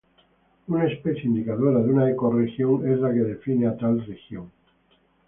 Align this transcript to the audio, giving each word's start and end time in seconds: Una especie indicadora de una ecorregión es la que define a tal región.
Una 0.67 0.87
especie 0.87 1.25
indicadora 1.25 1.77
de 1.77 1.91
una 1.93 2.09
ecorregión 2.09 2.91
es 2.91 2.97
la 3.01 3.13
que 3.13 3.19
define 3.19 3.67
a 3.67 3.77
tal 3.77 4.03
región. 4.03 4.51